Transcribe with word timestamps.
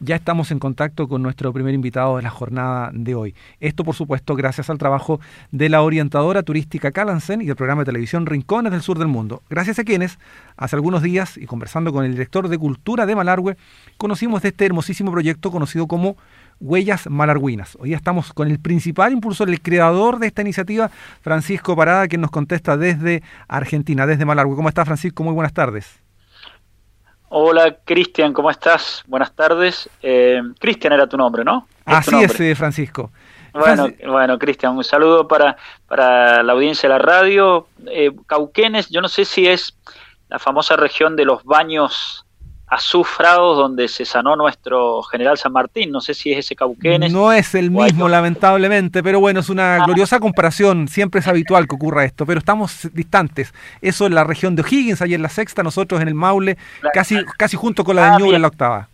Ya 0.00 0.16
estamos 0.16 0.50
en 0.50 0.58
contacto 0.58 1.06
con 1.08 1.22
nuestro 1.22 1.52
primer 1.52 1.72
invitado 1.72 2.16
de 2.16 2.22
la 2.22 2.30
jornada 2.30 2.90
de 2.92 3.14
hoy. 3.14 3.36
Esto, 3.60 3.84
por 3.84 3.94
supuesto, 3.94 4.34
gracias 4.34 4.68
al 4.68 4.78
trabajo 4.78 5.20
de 5.52 5.68
la 5.68 5.82
orientadora 5.82 6.42
turística 6.42 6.90
Calansen 6.90 7.42
y 7.42 7.46
del 7.46 7.54
programa 7.54 7.82
de 7.82 7.86
televisión 7.86 8.26
Rincones 8.26 8.72
del 8.72 8.82
Sur 8.82 8.98
del 8.98 9.06
Mundo. 9.06 9.44
Gracias 9.48 9.78
a 9.78 9.84
quienes, 9.84 10.18
hace 10.56 10.74
algunos 10.74 11.02
días, 11.02 11.36
y 11.36 11.46
conversando 11.46 11.92
con 11.92 12.04
el 12.04 12.10
director 12.10 12.48
de 12.48 12.58
Cultura 12.58 13.06
de 13.06 13.14
Malargüe, 13.14 13.56
conocimos 13.96 14.42
de 14.42 14.48
este 14.48 14.66
hermosísimo 14.66 15.12
proyecto 15.12 15.52
conocido 15.52 15.86
como 15.86 16.16
Huellas 16.60 17.08
Malarguinas. 17.08 17.76
Hoy 17.80 17.94
estamos 17.94 18.32
con 18.32 18.50
el 18.50 18.58
principal 18.58 19.12
impulsor, 19.12 19.48
el 19.48 19.60
creador 19.60 20.18
de 20.18 20.28
esta 20.28 20.42
iniciativa, 20.42 20.90
Francisco 21.20 21.76
Parada, 21.76 22.08
quien 22.08 22.20
nos 22.20 22.30
contesta 22.30 22.76
desde 22.76 23.22
Argentina, 23.48 24.06
desde 24.06 24.24
Malargüe. 24.24 24.56
¿Cómo 24.56 24.68
está 24.68 24.84
Francisco? 24.84 25.22
Muy 25.22 25.34
buenas 25.34 25.52
tardes. 25.52 26.00
Hola 27.28 27.78
Cristian, 27.84 28.32
¿cómo 28.32 28.50
estás? 28.50 29.02
Buenas 29.08 29.32
tardes. 29.32 29.90
Eh, 30.02 30.40
Cristian 30.60 30.92
era 30.92 31.06
tu 31.08 31.16
nombre, 31.16 31.44
¿no? 31.44 31.66
Así 31.84 32.14
es, 32.22 32.38
eh, 32.40 32.54
Francisco. 32.54 33.10
Bueno, 33.52 33.88
bueno, 34.06 34.38
Cristian, 34.38 34.76
un 34.76 34.84
saludo 34.84 35.28
para, 35.28 35.56
para 35.86 36.42
la 36.42 36.52
audiencia 36.52 36.88
de 36.88 36.94
la 36.94 36.98
radio. 36.98 37.68
Eh, 37.86 38.12
Cauquenes, 38.26 38.88
yo 38.88 39.00
no 39.00 39.08
sé 39.08 39.24
si 39.24 39.46
es 39.46 39.76
la 40.28 40.38
famosa 40.38 40.76
región 40.76 41.16
de 41.16 41.24
los 41.24 41.44
baños 41.44 42.23
azufrados 42.66 43.56
donde 43.56 43.88
se 43.88 44.04
sanó 44.04 44.36
nuestro 44.36 45.02
general 45.02 45.38
San 45.38 45.52
Martín. 45.52 45.90
No 45.90 46.00
sé 46.00 46.14
si 46.14 46.32
es 46.32 46.38
ese 46.38 46.56
Cauquenes. 46.56 47.12
No 47.12 47.32
es 47.32 47.54
el 47.54 47.70
mismo, 47.70 48.08
lamentablemente, 48.08 49.02
pero 49.02 49.20
bueno, 49.20 49.40
es 49.40 49.48
una 49.48 49.76
ah. 49.76 49.84
gloriosa 49.84 50.20
comparación. 50.20 50.88
Siempre 50.88 51.20
es 51.20 51.28
habitual 51.28 51.68
que 51.68 51.74
ocurra 51.74 52.04
esto, 52.04 52.26
pero 52.26 52.38
estamos 52.38 52.88
distantes. 52.92 53.52
Eso 53.80 54.06
en 54.06 54.14
la 54.14 54.24
región 54.24 54.56
de 54.56 54.62
O'Higgins, 54.62 55.02
ahí 55.02 55.14
en 55.14 55.22
la 55.22 55.28
sexta, 55.28 55.62
nosotros 55.62 56.00
en 56.00 56.08
el 56.08 56.14
Maule, 56.14 56.56
casi, 56.92 57.22
casi 57.38 57.56
junto 57.56 57.84
con 57.84 57.96
la 57.96 58.02
de 58.02 58.08
ah, 58.08 58.18
Ñuble 58.18 58.36
en 58.36 58.42
la 58.42 58.48
octava. 58.48 58.88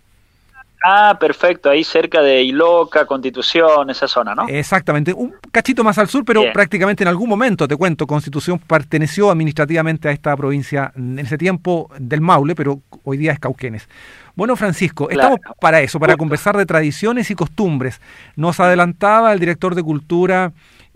Ah, 0.82 1.16
perfecto, 1.20 1.68
ahí 1.68 1.84
cerca 1.84 2.22
de 2.22 2.42
Iloca, 2.42 3.04
Constitución, 3.04 3.90
esa 3.90 4.08
zona, 4.08 4.34
¿no? 4.34 4.48
Exactamente, 4.48 5.12
un 5.12 5.34
cachito 5.52 5.84
más 5.84 5.98
al 5.98 6.08
sur, 6.08 6.24
pero 6.24 6.42
prácticamente 6.52 7.04
en 7.04 7.08
algún 7.08 7.28
momento, 7.28 7.68
te 7.68 7.76
cuento, 7.76 8.06
Constitución 8.06 8.58
perteneció 8.58 9.30
administrativamente 9.30 10.08
a 10.08 10.12
esta 10.12 10.34
provincia 10.36 10.92
en 10.96 11.18
ese 11.18 11.36
tiempo 11.36 11.90
del 11.98 12.22
Maule, 12.22 12.54
pero 12.54 12.80
hoy 13.04 13.18
día 13.18 13.32
es 13.32 13.38
Cauquenes. 13.38 13.88
Bueno, 14.34 14.56
Francisco, 14.56 15.10
estamos 15.10 15.38
para 15.60 15.80
eso, 15.80 16.00
para 16.00 16.16
conversar 16.16 16.56
de 16.56 16.64
tradiciones 16.64 17.30
y 17.30 17.34
costumbres. 17.34 18.00
Nos 18.36 18.58
adelantaba 18.58 19.32
el 19.32 19.40
director 19.40 19.74
de 19.74 19.82
Cultura 19.82 20.52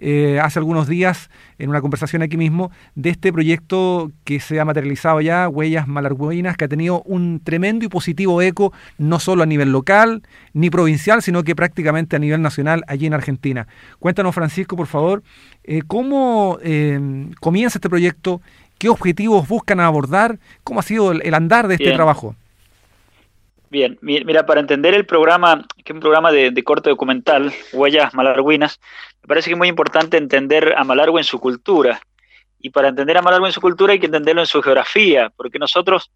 eh, 0.06 0.38
hace 0.38 0.58
algunos 0.58 0.86
días 0.86 1.30
en 1.58 1.70
una 1.70 1.80
conversación 1.80 2.20
aquí 2.20 2.36
mismo 2.36 2.70
de 2.94 3.08
este 3.08 3.33
proyecto 3.33 4.12
que 4.24 4.38
se 4.38 4.61
ha 4.61 4.64
materializado 4.66 5.22
ya, 5.22 5.48
Huellas 5.48 5.88
Malargüinas, 5.88 6.58
que 6.58 6.66
ha 6.66 6.69
tenido 6.69 7.00
un 7.06 7.41
tremendo 7.42 7.86
y 7.86 7.88
positivo 7.88 8.42
eco, 8.42 8.74
no 8.98 9.19
solo 9.19 9.44
a 9.44 9.46
nivel 9.46 9.72
local 9.72 10.22
ni 10.52 10.69
provincial, 10.69 11.22
sino 11.22 11.42
que 11.42 11.56
prácticamente 11.56 12.16
a 12.16 12.19
nivel 12.19 12.42
nacional 12.42 12.84
allí 12.86 13.06
en 13.06 13.14
Argentina. 13.14 13.66
Cuéntanos, 13.98 14.34
Francisco, 14.34 14.77
por 14.77 14.88
favor, 14.88 15.22
eh, 15.62 15.80
cómo 15.86 16.58
eh, 16.62 17.30
comienza 17.41 17.78
este 17.78 17.89
proyecto, 17.89 18.42
qué 18.77 18.91
objetivos 18.91 19.48
buscan 19.48 19.80
abordar, 19.80 20.39
cómo 20.64 20.80
ha 20.80 20.83
sido 20.83 21.12
el, 21.12 21.33
andar 21.33 21.66
de 21.66 21.77
este 21.77 21.92
trabajo. 21.92 22.36
Bien, 23.75 23.98
mira, 24.03 24.47
para 24.47 24.61
entender 24.61 24.94
el 24.94 25.05
programa, 25.05 25.67
que 25.84 25.91
es 25.91 25.94
un 25.94 25.98
programa 25.98 26.30
de, 26.30 26.62
corte 26.62 26.91
documental, 26.91 27.53
Huellas 27.72 28.14
Malarguinas, 28.14 28.78
me 29.20 29.27
parece 29.27 29.50
que 29.50 29.55
es 29.55 29.58
muy 29.58 29.67
importante 29.67 30.17
entender 30.17 30.75
a 30.77 30.84
Malargüe 30.84 31.19
en 31.19 31.25
su 31.25 31.41
cultura. 31.41 32.00
Y 32.61 32.70
para 32.70 32.91
entender 32.91 33.19
a 33.19 33.22
Malargüe 33.22 33.48
en 33.48 33.52
su 33.52 33.61
cultura 33.61 33.92
hay 33.92 33.98
que 33.98 34.06
entenderlo 34.06 34.42
en 34.42 34.47
su 34.47 34.62
geografía, 34.62 35.33
porque 35.36 35.58
nosotros, 35.58 36.13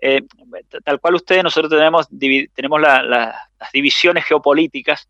eh, 0.00 0.22
tal 0.84 1.00
cual 1.00 1.16
ustedes, 1.16 1.42
nosotros 1.42 1.68
tenemos, 1.68 2.06
tenemos 2.54 2.80
las 2.80 3.34
divisiones 3.72 4.24
geopolíticas 4.24 5.08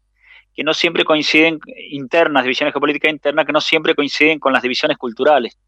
que 0.55 0.65
no 0.65 0.73
siempre 0.73 1.05
coinciden, 1.05 1.61
internas, 1.91 2.45
divisiones 2.45 2.73
geopolíticas 2.73 3.13
internas, 3.13 3.45
que 3.45 3.53
no 3.53 3.61
siempre 3.61 3.95
coinciden 3.95 4.39
con 4.39 4.55
las 4.55 4.63
divisiones 4.63 4.97
culturales. 4.97 5.59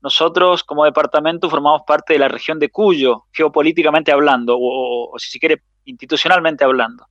Nosotros 0.00 0.62
como 0.62 0.84
departamento 0.84 1.50
formamos 1.50 1.82
parte 1.86 2.12
de 2.12 2.20
la 2.20 2.28
región 2.28 2.58
de 2.58 2.68
Cuyo, 2.68 3.24
geopolíticamente 3.32 4.12
hablando, 4.12 4.56
o, 4.58 5.18
si 5.18 5.30
se 5.30 5.38
quiere, 5.40 5.62
institucionalmente 5.88 6.64
hablando. 6.64 7.06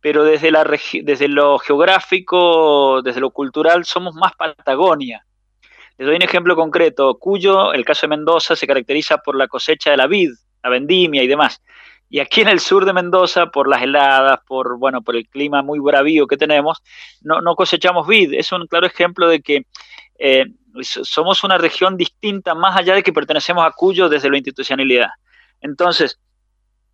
Pero 0.00 0.24
desde, 0.24 0.50
la 0.50 0.64
desde 1.02 1.28
lo 1.28 1.58
geográfico, 1.58 3.02
desde 3.02 3.20
lo 3.20 3.30
cultural, 3.30 3.84
somos 3.84 4.14
más 4.14 4.32
Patagonia. 4.34 5.24
Les 5.98 6.06
doy 6.06 6.16
un 6.16 6.22
ejemplo 6.22 6.56
concreto. 6.56 7.18
Cuyo, 7.18 7.74
el 7.74 7.84
caso 7.84 8.02
de 8.02 8.16
Mendoza, 8.16 8.56
se 8.56 8.66
caracteriza 8.66 9.18
por 9.18 9.36
la 9.36 9.48
cosecha 9.48 9.90
de 9.90 9.98
la 9.98 10.06
vid, 10.06 10.30
la 10.62 10.70
vendimia 10.70 11.22
y 11.22 11.26
demás. 11.26 11.60
Y 12.08 12.18
aquí 12.18 12.40
en 12.40 12.48
el 12.48 12.58
sur 12.58 12.86
de 12.86 12.92
Mendoza, 12.92 13.46
por 13.46 13.68
las 13.68 13.82
heladas, 13.82 14.40
por 14.46 14.78
bueno, 14.78 15.02
por 15.02 15.14
el 15.14 15.28
clima 15.28 15.62
muy 15.62 15.78
bravío 15.78 16.26
que 16.26 16.36
tenemos, 16.36 16.82
no, 17.20 17.54
cosechamos 17.54 18.06
vid. 18.06 18.32
Es 18.34 18.50
un 18.50 18.66
claro 18.66 18.86
ejemplo 18.86 19.28
de 19.28 19.40
que 19.40 19.66
eh, 20.18 20.46
somos 20.82 21.44
una 21.44 21.58
región 21.58 21.96
distinta, 21.96 22.54
más 22.54 22.76
allá 22.76 22.94
de 22.94 23.02
que 23.02 23.12
pertenecemos 23.12 23.64
a 23.64 23.70
Cuyo 23.70 24.08
desde 24.08 24.30
la 24.30 24.38
institucionalidad. 24.38 25.10
Entonces, 25.60 26.18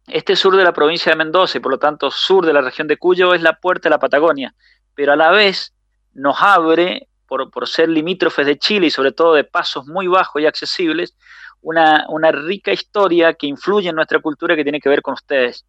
este 0.06 0.37
sur 0.37 0.56
de 0.56 0.65
la 0.65 0.72
provincia 0.72 1.11
de 1.11 1.17
Mendoza 1.17 1.59
y 1.59 1.61
por 1.61 1.72
lo 1.72 1.78
tanto 1.78 2.11
sur 2.11 2.47
de 2.47 2.53
la 2.53 2.61
región 2.61 2.87
de 2.87 2.97
Cuyo 2.97 3.34
es 3.34 3.43
la 3.43 3.55
puerta 3.55 3.89
de 3.89 3.91
la 3.91 3.99
Patagonia, 3.99 4.55
pero 4.94 5.12
a 5.12 5.17
la 5.17 5.31
vez 5.31 5.75
nos 6.15 6.37
abre, 6.41 7.09
por, 7.27 7.69
ser 7.69 7.89
limítrofes 7.89 8.47
de 8.47 8.59
Chile 8.59 8.87
y 8.87 8.91
sobre 8.91 9.12
todo 9.12 9.34
de 9.34 9.45
pasos 9.45 9.87
muy 9.87 10.06
bajos 10.06 10.41
y 10.41 10.47
accesibles, 10.47 11.16
una, 11.61 12.06
rica 12.33 12.72
historia 12.72 13.34
que 13.34 13.47
influye 13.47 13.89
en 13.89 13.97
nuestra 13.97 14.21
cultura 14.21 14.55
que 14.55 14.62
tiene 14.62 14.81
que 14.81 14.89
ver 14.89 15.03
con 15.03 15.15
ustedes. 15.15 15.66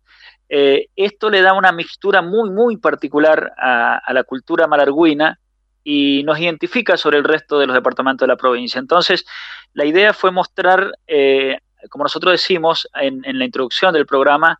Eh, 0.50 0.88
esto 0.96 1.30
le 1.30 1.42
da 1.42 1.53
una 1.53 1.72
mixtura 1.72 2.22
muy, 2.22 2.50
muy 2.52 2.78
particular 2.78 3.52
a, 3.58 3.97
a 3.97 4.14
la 4.14 4.24
cultura 4.24 4.68
malarguina 4.68 5.40
y 5.90 6.22
nos 6.24 6.38
identifica 6.38 6.97
sobre 6.97 7.18
el 7.18 7.24
resto 7.24 7.58
de 7.58 7.66
los 7.66 7.74
departamentos 7.74 8.26
de 8.26 8.34
la 8.34 8.36
provincia. 8.36 8.78
Entonces, 8.78 9.26
la 9.72 9.86
idea 9.86 10.14
fue 10.14 10.31
mostrar, 10.31 10.92
eh, 11.08 11.59
como 11.90 12.04
nosotros 12.04 12.32
decimos 12.34 12.88
en, 12.96 13.22
la 13.38 13.46
introducción 13.46 13.94
del 13.94 14.06
programa, 14.06 14.60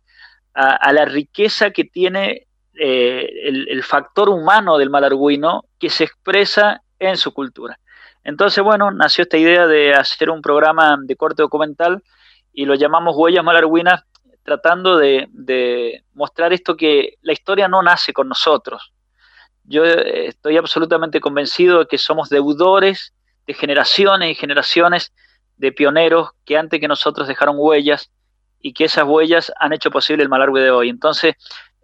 a, 0.54 0.92
la 0.92 1.04
riqueza 1.04 1.70
que 1.70 1.84
tiene 1.84 2.46
eh, 2.74 3.28
el, 3.44 3.82
factor 3.84 4.28
humano 4.28 4.76
del 4.76 4.90
malarguino 4.90 5.64
que 5.78 5.90
se 5.90 6.04
expresa 6.04 6.82
en 6.98 7.16
su 7.16 7.32
cultura. 7.32 7.78
Entonces, 8.24 8.62
bueno, 8.64 8.90
nació 8.90 9.22
esta 9.22 9.36
idea 9.36 9.66
de 9.66 9.94
hacer 9.94 10.30
un 10.30 10.42
programa 10.42 10.96
de 11.00 11.16
corte 11.16 11.42
documental 11.42 12.02
y 12.52 12.64
lo 12.64 12.74
llamamos 12.74 13.14
Huellas 13.16 13.44
Malarguinas, 13.44 14.02
tratando 14.42 14.96
de 14.96 16.02
mostrar 16.14 16.52
esto 16.52 16.76
que 16.76 17.14
la 17.22 17.32
historia 17.32 17.68
no 17.68 17.82
nace 17.82 18.12
con 18.12 18.28
nosotros, 18.28 18.92
yo 19.68 19.84
eh, 19.84 20.28
estoy 20.28 20.56
absolutamente 20.56 21.20
convencido 21.20 21.80
de 21.80 21.86
que 21.86 21.98
somos 21.98 22.30
deudores 22.30 23.12
de 23.46 23.52
generaciones 23.52 24.32
y 24.32 24.34
generaciones 24.34 25.12
de 25.58 25.72
pioneros 25.72 26.30
que 26.44 26.56
antes 26.56 26.80
que 26.80 26.88
nosotros 26.88 27.28
dejaron 27.28 27.56
huellas 27.58 28.10
y 28.60 28.72
que 28.72 28.84
esas 28.84 29.04
huellas 29.04 29.52
han 29.60 29.72
hecho 29.72 29.90
posible 29.90 30.22
el 30.22 30.28
Malargüe 30.28 30.62
de 30.62 30.70
hoy. 30.70 30.88
Entonces, 30.88 31.34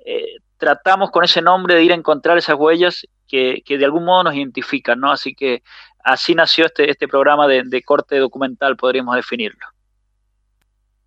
eh, 0.04 0.36
tratamos 0.56 1.10
con 1.10 1.24
ese 1.24 1.42
nombre 1.42 1.74
de 1.74 1.84
ir 1.84 1.92
a 1.92 1.96
encontrar 1.96 2.38
esas 2.38 2.56
huellas 2.56 3.06
que, 3.28 3.62
de 3.66 3.84
algún 3.84 4.04
modo 4.04 4.24
nos 4.24 4.34
identifican, 4.34 5.00
¿no? 5.00 5.10
Así 5.10 5.34
que 5.34 5.62
así 6.04 6.34
nació 6.34 6.66
este, 6.66 6.90
este 6.90 7.08
programa 7.08 7.48
de, 7.48 7.82
corte 7.82 8.18
documental, 8.18 8.76
podríamos 8.76 9.16
definirlo. 9.16 9.66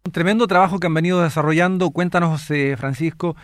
Un 0.05 0.11
tremendo 0.11 0.47
trabajo 0.47 0.79
que 0.79 0.87
han 0.87 0.93
venido 0.93 1.21
desarrollando. 1.21 1.91
Cuéntanos, 1.91 2.49
eh, 2.51 2.75
Francisco, 2.77 3.35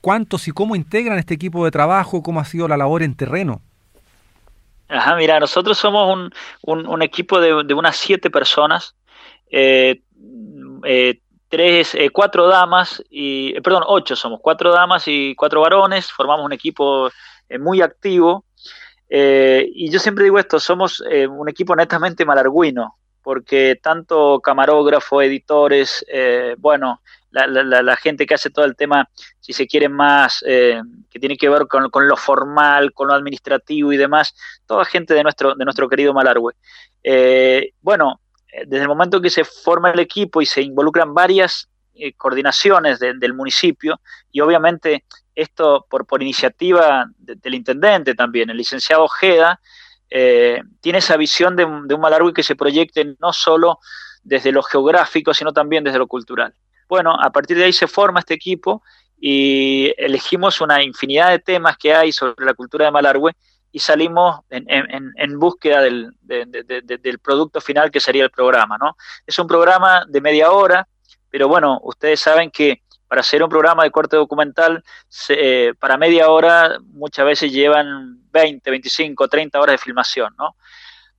cuántos 0.00 0.48
y 0.48 0.52
cómo 0.52 0.76
integran 0.76 1.18
este 1.18 1.34
equipo 1.34 1.64
de 1.64 1.70
trabajo, 1.70 2.22
cómo 2.22 2.40
ha 2.40 2.44
sido 2.44 2.68
la 2.68 2.76
labor 2.76 3.02
en 3.02 3.14
terreno. 3.14 3.62
Ajá, 4.88 5.16
mira, 5.16 5.38
nosotros 5.38 5.76
somos 5.76 6.30
un, 6.62 7.02
equipo 7.02 7.40
de, 7.40 7.74
unas 7.74 7.96
siete 7.96 8.30
personas, 8.30 8.96
eh, 9.50 10.00
eh, 10.84 11.20
tres, 11.48 11.94
eh, 11.94 12.08
cuatro 12.10 12.46
damas 12.48 13.02
y, 13.10 13.60
perdón, 13.60 13.84
ocho 13.86 14.16
somos, 14.16 14.40
cuatro 14.42 14.72
damas 14.72 15.04
y 15.06 15.34
cuatro 15.34 15.60
varones, 15.60 16.10
formamos 16.10 16.46
un 16.46 16.54
equipo 16.54 17.10
muy 17.60 17.82
activo. 17.82 18.46
y 19.10 19.90
yo 19.90 19.98
siempre 19.98 20.24
digo 20.24 20.38
esto, 20.38 20.58
somos 20.58 21.00
un 21.00 21.48
equipo 21.48 21.76
netamente 21.76 22.24
malarguino, 22.24 22.96
porque 23.28 23.78
tanto 23.82 24.40
camarógrafo, 24.40 25.20
editores, 25.20 26.02
bueno, 26.56 27.02
la, 27.30 27.96
gente 27.96 28.24
que 28.24 28.32
hace 28.32 28.48
todo 28.48 28.64
el 28.64 28.74
tema, 28.74 29.06
si 29.38 29.52
se 29.52 29.66
quiere 29.66 29.90
más, 29.90 30.42
eh, 30.46 30.80
que 31.10 31.18
tiene 31.18 31.36
que 31.36 31.50
ver 31.50 31.66
con, 31.66 32.08
lo 32.08 32.16
formal, 32.16 32.94
con 32.94 33.08
lo 33.08 33.12
administrativo 33.12 33.92
y 33.92 33.98
demás, 33.98 34.34
toda 34.64 34.86
gente 34.86 35.12
de 35.12 35.22
nuestro, 35.22 35.54
de 35.54 35.64
nuestro 35.64 35.90
querido 35.90 36.14
Malargüe. 36.14 36.54
Eh, 37.02 37.72
bueno, 37.82 38.22
eh, 38.50 38.64
desde 38.66 38.84
el 38.84 38.88
momento 38.88 39.20
que 39.20 39.28
se 39.28 39.44
forma 39.44 39.90
el 39.90 40.00
equipo 40.00 40.40
y 40.40 40.46
se 40.46 40.62
involucran 40.62 41.12
varias 41.12 41.68
coordinaciones 42.16 42.98
del 42.98 43.34
municipio, 43.34 44.00
y 44.32 44.40
obviamente 44.40 45.04
esto 45.34 45.84
por, 45.90 46.06
por 46.06 46.22
iniciativa 46.22 47.04
del 47.18 47.54
intendente 47.54 48.14
también, 48.14 48.48
el 48.48 48.56
licenciado 48.56 49.02
Ojeda, 49.02 49.60
eh, 50.10 50.62
tiene 50.80 50.98
esa 50.98 51.16
visión 51.16 51.56
de, 51.56 51.64
un 51.64 52.00
Malargüe 52.00 52.32
que 52.32 52.42
se 52.42 52.56
proyecte 52.56 53.16
no 53.20 53.32
solo 53.32 53.78
desde 54.22 54.52
lo 54.52 54.62
geográfico, 54.62 55.34
sino 55.34 55.52
también 55.52 55.84
desde 55.84 55.98
lo 55.98 56.06
cultural. 56.06 56.54
Bueno, 56.88 57.16
a 57.20 57.30
partir 57.30 57.56
de 57.58 57.64
ahí 57.64 57.72
se 57.72 57.86
forma 57.86 58.20
este 58.20 58.34
equipo 58.34 58.82
y 59.20 59.92
elegimos 59.98 60.60
una 60.60 60.82
infinidad 60.82 61.30
de 61.30 61.38
temas 61.40 61.76
que 61.76 61.94
hay 61.94 62.12
sobre 62.12 62.46
la 62.46 62.54
cultura 62.54 62.86
de 62.86 62.90
Malargüe 62.90 63.32
y 63.70 63.80
salimos 63.80 64.40
en, 64.48 65.38
búsqueda 65.38 65.82
del, 65.82 66.10
del, 66.22 67.18
producto 67.18 67.60
final 67.60 67.90
que 67.90 68.00
sería 68.00 68.24
el 68.24 68.30
programa. 68.30 68.78
¿no? 68.78 68.96
Es 69.26 69.38
un 69.38 69.46
programa 69.46 70.04
de 70.08 70.20
media 70.20 70.50
hora, 70.52 70.88
pero 71.28 71.48
bueno, 71.48 71.78
ustedes 71.82 72.20
saben 72.20 72.50
que 72.50 72.82
para 73.08 73.22
hacer 73.22 73.42
un 73.42 73.48
programa 73.48 73.84
de 73.84 73.90
corte 73.90 74.16
documental, 74.16 74.84
eh, 75.30 75.72
para 75.78 75.96
media 75.96 76.30
hora 76.30 76.78
muchas 76.92 77.24
veces 77.26 77.52
llevan 77.52 78.20
20, 78.30 78.70
25, 78.70 79.28
30 79.28 79.60
horas 79.60 79.74
de 79.74 79.78
filmación. 79.78 80.34
¿no? 80.38 80.54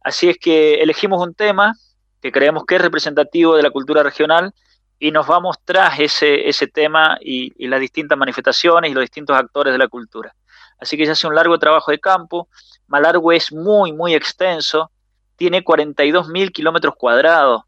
Así 0.04 0.30
es 0.30 0.38
que 0.38 0.76
elegimos 0.76 1.22
un 1.22 1.34
tema 1.34 1.74
que 2.22 2.32
creemos 2.32 2.66
que 2.66 2.76
es 2.76 2.82
representativo 2.82 3.56
de 3.56 3.64
la 3.64 3.72
cultura 3.72 4.04
regional 4.04 4.54
y 5.00 5.12
nos 5.12 5.26
vamos 5.28 5.58
tras 5.64 6.00
ese, 6.00 6.48
ese 6.48 6.68
tema 6.68 7.18
y, 7.22 7.68
las 7.68 7.80
distintas 7.80 8.18
manifestaciones 8.18 8.92
y 8.92 8.94
los 8.94 9.02
distintos 9.02 9.36
actores 9.36 9.74
de 9.74 9.80
la 9.80 9.88
cultura. 9.88 10.36
Así 10.80 10.98
que 10.98 11.06
se 11.06 11.12
hace 11.12 11.28
un 11.28 11.36
largo 11.36 11.58
trabajo 11.58 11.92
de 11.92 12.00
campo. 12.00 12.50
Malargüe 12.88 13.36
es 13.36 13.52
muy, 13.52 13.94
muy 13.94 14.14
extenso, 14.14 14.92
tiene 15.36 15.64
42 15.64 16.28
mil 16.28 16.52
kilómetros 16.52 16.96
cuadrados, 16.96 17.64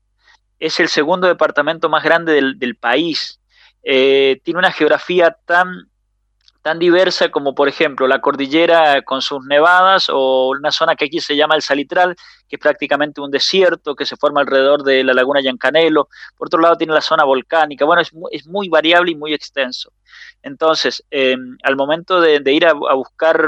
es 0.62 0.80
el 0.80 0.90
segundo 0.90 1.28
departamento 1.28 1.90
más 1.90 2.04
grande 2.04 2.34
del, 2.34 2.76
país, 2.76 3.41
eh, 3.84 4.40
tiene 4.44 4.60
una 4.60 4.72
geografía 4.72 5.36
tan 5.46 5.92
tan 6.62 6.78
diversa 6.78 7.30
como 7.30 7.56
por 7.56 7.68
ejemplo 7.68 8.08
la 8.08 8.22
cordillera 8.22 9.02
con 9.02 9.22
sus 9.22 9.44
nevadas 9.46 10.10
o 10.10 10.50
una 10.50 10.72
zona 10.72 10.96
que 10.96 11.06
aquí 11.06 11.20
se 11.20 11.36
llama 11.36 11.56
el 11.56 11.62
Salitral, 11.62 12.16
que 12.48 12.58
es 12.58 12.60
prácticamente 12.60 13.20
un 13.20 13.32
desierto 13.32 13.96
que 13.96 14.06
se 14.06 14.16
forma 14.16 14.42
alrededor 14.42 14.84
de 14.84 15.04
la 15.04 15.14
laguna 15.14 15.42
Yancanelo. 15.42 16.08
Por 16.38 16.48
otro 16.48 16.60
lado 16.60 16.78
tiene 16.78 16.94
la 16.94 17.02
zona 17.02 17.24
volcánica. 17.24 17.86
Bueno, 17.86 18.02
es, 18.02 18.12
es 18.32 18.46
muy 18.46 18.70
variable 18.70 19.12
y 19.12 19.16
muy 19.16 19.34
extenso. 19.34 19.92
Entonces, 20.44 21.04
eh, 21.10 21.36
al 21.64 21.76
momento 21.76 22.22
de, 22.22 22.42
ir 22.52 22.66
a, 22.66 22.74
buscar, 22.74 23.44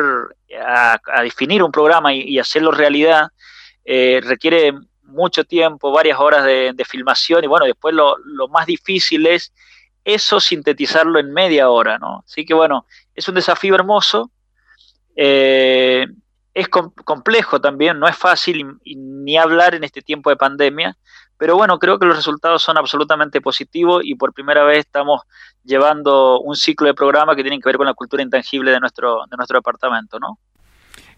a, 0.65 0.99
definir 1.21 1.61
un 1.61 1.71
programa 1.71 2.13
y, 2.13 2.39
hacerlo 2.39 2.71
realidad, 2.71 3.27
eh, 3.85 4.21
requiere 4.23 4.73
mucho 5.03 5.43
tiempo, 5.43 5.91
varias 5.91 6.19
horas 6.19 6.45
de, 6.45 6.85
filmación 6.87 7.43
y 7.43 7.47
bueno, 7.47 7.65
después 7.65 7.93
lo, 7.93 8.17
lo 8.17 8.47
más 8.47 8.65
difícil 8.65 9.27
es 9.27 9.53
eso 10.03 10.39
sintetizarlo 10.39 11.19
en 11.19 11.31
media 11.31 11.69
hora, 11.69 11.97
¿no? 11.97 12.23
Así 12.25 12.45
que 12.45 12.53
bueno, 12.53 12.85
es 13.15 13.27
un 13.27 13.35
desafío 13.35 13.75
hermoso, 13.75 14.31
eh, 15.15 16.05
es 16.53 16.67
complejo 16.69 17.59
también, 17.59 17.99
no 17.99 18.07
es 18.07 18.15
fácil 18.15 18.77
ni 18.85 19.37
hablar 19.37 19.75
en 19.75 19.83
este 19.83 20.01
tiempo 20.01 20.29
de 20.29 20.35
pandemia, 20.35 20.97
pero 21.37 21.55
bueno, 21.55 21.79
creo 21.79 21.97
que 21.97 22.05
los 22.05 22.15
resultados 22.15 22.61
son 22.61 22.77
absolutamente 22.77 23.41
positivos 23.41 24.01
y 24.05 24.15
por 24.15 24.33
primera 24.33 24.63
vez 24.63 24.79
estamos 24.79 25.21
llevando 25.63 26.39
un 26.39 26.55
ciclo 26.55 26.87
de 26.87 26.93
programa 26.93 27.35
que 27.35 27.41
tiene 27.41 27.59
que 27.59 27.67
ver 27.67 27.77
con 27.77 27.87
la 27.87 27.93
cultura 27.93 28.21
intangible 28.21 28.71
de 28.71 28.79
nuestro, 28.79 29.25
de 29.29 29.37
nuestro 29.37 29.57
departamento, 29.57 30.19
¿no? 30.19 30.37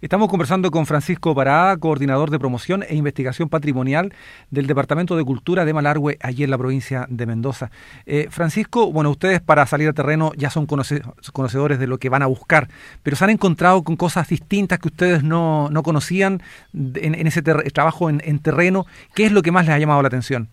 Estamos 0.01 0.30
conversando 0.30 0.71
con 0.71 0.86
Francisco 0.86 1.33
Parada, 1.33 1.77
coordinador 1.77 2.30
de 2.30 2.38
promoción 2.38 2.83
e 2.83 2.95
investigación 2.95 3.47
patrimonial 3.47 4.13
del 4.51 4.68
Departamento 4.68 5.15
de 5.15 5.24
Cultura 5.24 5.63
de 5.63 5.74
Malargüe, 5.74 6.18
allí 6.21 6.44
en 6.44 6.51
la 6.51 6.57
provincia 6.57 7.06
de 7.09 7.25
Mendoza. 7.25 7.71
Eh, 8.06 8.27
Francisco, 8.30 8.92
bueno, 8.92 9.09
ustedes 9.09 9.39
para 9.39 9.65
salir 9.65 9.88
a 9.88 9.94
terreno 9.94 10.33
ya 10.36 10.50
son 10.50 10.65
conocedores 10.65 11.80
de 11.80 11.88
lo 11.88 11.97
que 11.97 12.09
van 12.09 12.24
a 12.24 12.25
buscar, 12.25 12.68
pero 13.03 13.15
se 13.15 13.24
han 13.24 13.30
encontrado 13.30 13.83
con 13.83 13.95
cosas 13.95 14.27
distintas 14.27 14.80
que 14.80 14.89
ustedes 14.89 15.24
no, 15.24 15.71
conocían 15.83 16.44
en, 16.74 17.27
ese 17.27 17.42
trabajo 17.42 18.09
en, 18.09 18.39
terreno. 18.39 18.86
¿Qué 19.13 19.25
es 19.25 19.31
lo 19.31 19.42
que 19.42 19.51
más 19.51 19.65
les 19.65 19.75
ha 19.75 19.80
llamado 19.80 20.01
la 20.01 20.09
atención? 20.09 20.50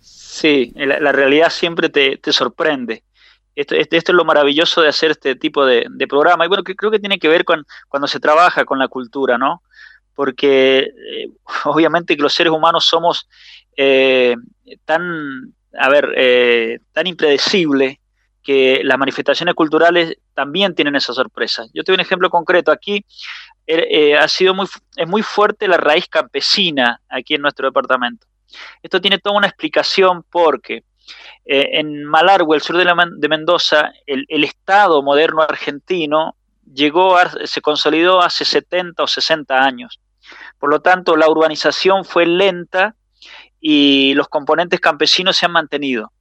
Sí, 0.00 0.72
la, 0.76 1.12
realidad 1.12 1.50
siempre 1.50 1.88
te 1.88 2.32
sorprende. 2.32 3.02
Esto, 3.56 3.74
esto, 3.74 3.96
es 3.96 4.08
lo 4.10 4.26
maravilloso 4.26 4.82
de 4.82 4.88
hacer 4.88 5.12
este 5.12 5.34
tipo 5.34 5.64
de, 5.64 5.88
programa. 6.08 6.44
Y 6.44 6.48
bueno, 6.48 6.62
que 6.62 6.76
creo 6.76 6.90
que 6.90 6.98
tiene 6.98 7.18
que 7.18 7.28
ver 7.28 7.44
con 7.44 7.64
cuando 7.88 8.06
se 8.06 8.20
trabaja 8.20 8.66
con 8.66 8.78
la 8.78 8.88
cultura, 8.88 9.38
¿no? 9.38 9.62
Porque 10.14 10.80
eh, 10.80 11.30
obviamente 11.64 12.16
que 12.16 12.22
los 12.22 12.34
seres 12.34 12.52
humanos 12.52 12.84
somos 12.84 13.28
eh, 13.76 14.36
tan, 14.84 15.54
a 15.78 15.88
ver, 15.88 16.12
eh, 16.16 16.80
tan 16.92 17.06
impredecibles 17.06 17.96
que 18.42 18.82
las 18.84 18.98
manifestaciones 18.98 19.54
culturales 19.54 20.18
también 20.34 20.74
tienen 20.74 20.94
esa 20.94 21.14
sorpresa. 21.14 21.64
Yo 21.72 21.82
te 21.82 21.90
doy 21.90 21.96
un 21.96 22.00
ejemplo 22.02 22.28
concreto. 22.30 22.70
Aquí 22.70 23.04
ha 24.16 24.28
sido 24.28 24.54
muy, 24.54 24.66
es 24.96 25.08
muy 25.08 25.22
fuerte 25.22 25.66
la 25.66 25.78
raíz 25.78 26.06
campesina 26.08 27.00
aquí 27.08 27.34
en 27.34 27.42
nuestro 27.42 27.66
departamento. 27.66 28.26
Esto 28.82 29.00
tiene 29.00 29.18
toda 29.18 29.38
una 29.38 29.48
explicación 29.48 30.22
porque 30.30 30.84
eh, 31.44 31.78
en 31.78 32.04
Malargüe, 32.04 32.56
el 32.56 32.62
sur 32.62 32.76
de, 32.76 33.28
Mendoza, 33.28 33.92
el, 34.06 34.44
Estado 34.44 35.02
moderno 35.02 35.42
argentino 35.42 36.36
llegó 36.72 37.16
se 37.44 37.60
consolidó 37.60 38.20
hace 38.20 38.44
70 38.44 39.02
o 39.02 39.06
60 39.06 39.56
años. 39.56 40.00
Por 40.58 40.70
lo 40.70 40.80
tanto, 40.80 41.16
la 41.16 41.28
urbanización 41.28 42.04
fue 42.04 42.26
lenta 42.26 42.94
y 43.60 44.14
los 44.14 44.28
componentes 44.28 44.80
campesinos 44.80 45.36
se 45.36 45.46
han 45.46 45.52
mantenido. 45.52 46.12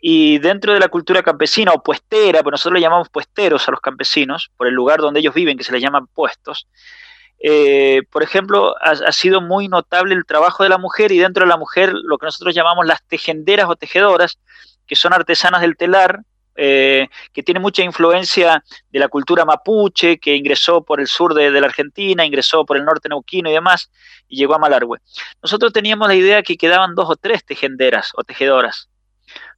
Y 0.00 0.38
dentro 0.38 0.72
de 0.72 0.80
la 0.80 0.88
cultura 0.88 1.22
campesina 1.22 1.72
o 1.72 1.82
puestera, 1.82 2.42
pues 2.42 2.52
nosotros 2.52 2.74
le 2.74 2.80
llamamos 2.80 3.10
puesteros 3.10 3.68
a 3.68 3.70
los 3.70 3.80
campesinos, 3.80 4.50
por 4.56 4.66
el 4.66 4.74
lugar 4.74 5.00
donde 5.00 5.20
ellos 5.20 5.34
viven, 5.34 5.58
que 5.58 5.64
se 5.64 5.72
les 5.72 5.82
llaman 5.82 6.06
puestos, 6.06 6.66
eh, 7.42 8.02
por 8.10 8.22
ejemplo, 8.22 8.74
ha, 8.82 9.12
sido 9.12 9.40
muy 9.40 9.68
notable 9.68 10.14
el 10.14 10.26
trabajo 10.26 10.62
de 10.62 10.68
la 10.68 10.76
mujer 10.76 11.10
y 11.10 11.18
dentro 11.18 11.44
de 11.44 11.48
la 11.48 11.56
mujer 11.56 11.92
lo 11.94 12.18
que 12.18 12.26
nosotros 12.26 12.54
llamamos 12.54 12.86
las 12.86 13.02
tejenderas 13.06 13.66
o 13.68 13.76
tejedoras, 13.76 14.38
que 14.86 14.94
son 14.94 15.14
artesanas 15.14 15.62
del 15.62 15.76
telar, 15.76 16.20
eh, 16.54 17.08
que 17.32 17.42
tiene 17.42 17.58
mucha 17.58 17.82
influencia 17.82 18.62
de 18.90 18.98
la 18.98 19.08
cultura 19.08 19.46
mapuche, 19.46 20.18
que 20.18 20.36
ingresó 20.36 20.82
por 20.82 21.00
el 21.00 21.06
sur 21.06 21.32
de, 21.32 21.50
la 21.50 21.66
Argentina, 21.66 22.26
ingresó 22.26 22.66
por 22.66 22.76
el 22.76 22.84
norte 22.84 23.08
neuquino 23.08 23.48
y 23.48 23.54
demás, 23.54 23.90
y 24.28 24.36
llegó 24.36 24.54
a 24.54 24.58
Malargüe. 24.58 24.98
Nosotros 25.42 25.72
teníamos 25.72 26.08
la 26.08 26.16
idea 26.16 26.42
que 26.42 26.58
quedaban 26.58 26.94
dos 26.94 27.08
o 27.08 27.16
tres 27.16 27.42
tejenderas 27.46 28.10
o 28.16 28.22
tejedoras. 28.22 28.90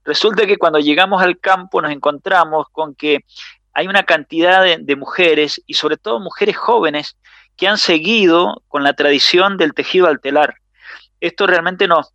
Resulta 0.05 0.47
que 0.47 0.59
cuando 0.59 0.79
llegamos 0.79 1.21
al 1.21 1.41
campo 1.41 1.83
nos 1.83 1.91
encontramos 1.91 2.67
con 2.71 2.95
que 2.95 3.25
hay 3.73 3.89
una 3.89 4.05
cantidad 4.05 4.79
de 4.79 4.97
mujeres, 4.97 5.61
y 5.67 5.75
sobre 5.75 5.97
todo 5.97 6.21
mujeres 6.21 6.57
jóvenes, 6.57 7.17
que 7.63 7.69
han 7.69 7.79
seguido 7.79 8.65
con 8.67 8.83
la 8.83 8.95
tradición 8.95 9.57
del 9.57 9.73
tejido 9.73 10.09
al 10.09 10.21
telar. 10.21 10.57
Esto 11.21 11.47
realmente 11.47 11.87
nos, 11.87 12.13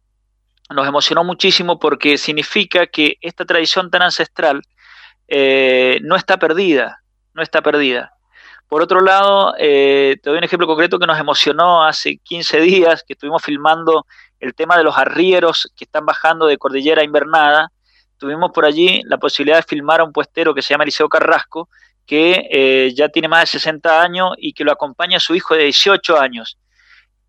nos 0.69 0.85
emocionó 0.85 1.23
muchísimo 1.23 1.79
porque 1.79 2.17
significa 2.17 2.85
que 2.87 3.15
esta 3.21 3.45
tradición 3.45 3.89
tan 3.89 4.01
ancestral 4.01 4.61
eh, 5.29 5.99
no 6.01 6.17
está 6.17 6.35
perdida, 6.35 7.01
no 7.33 7.41
está 7.41 7.61
perdida. 7.61 8.11
Por 8.67 8.81
otro 8.81 8.99
lado, 8.99 9.53
eh, 9.57 10.17
te 10.21 10.29
doy 10.29 10.39
un 10.39 10.43
ejemplo 10.43 10.67
concreto 10.67 10.99
que 10.99 11.07
nos 11.07 11.17
emocionó 11.17 11.85
hace 11.85 12.17
15 12.17 12.59
días, 12.59 13.05
que 13.07 13.13
estuvimos 13.13 13.41
filmando 13.41 14.05
el 14.41 14.53
tema 14.53 14.75
de 14.77 14.83
los 14.83 14.97
arrieros 14.97 15.71
que 15.77 15.85
están 15.85 16.05
bajando 16.05 16.45
de 16.45 16.57
Cordillera 16.57 17.05
Invernada. 17.05 17.71
Tuvimos 18.17 18.51
por 18.51 18.65
allí 18.65 19.01
la 19.05 19.17
posibilidad 19.17 19.59
de 19.59 19.63
filmar 19.63 20.01
a 20.01 20.03
un 20.03 20.11
puestero 20.11 20.53
que 20.53 20.61
se 20.61 20.73
llama 20.73 20.83
Eliseo 20.83 21.07
Carrasco, 21.07 21.69
que 22.07 22.47
eh, 22.49 22.93
ya 22.95 23.09
tiene 23.09 23.27
más 23.27 23.41
de 23.41 23.59
60 23.59 24.01
años 24.01 24.31
y 24.37 24.53
que 24.53 24.63
lo 24.63 24.71
acompaña 24.71 25.19
su 25.19 25.35
hijo 25.35 25.53
de 25.53 25.65
18 25.65 26.19
años. 26.19 26.57